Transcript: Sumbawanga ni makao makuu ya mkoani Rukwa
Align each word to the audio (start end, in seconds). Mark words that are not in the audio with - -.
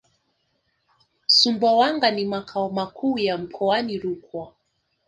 Sumbawanga 1.27 2.11
ni 2.11 2.25
makao 2.25 2.69
makuu 2.69 3.17
ya 3.19 3.37
mkoani 3.37 3.97
Rukwa 3.97 4.53